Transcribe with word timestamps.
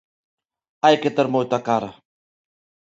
¡Hai 0.83 0.95
que 1.01 1.13
ter 1.15 1.27
moita 1.35 1.57
cara! 1.67 1.89